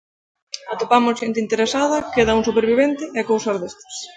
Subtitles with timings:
[0.73, 3.95] Atopamos xente interesada, queda un supervivente, e cousas destas.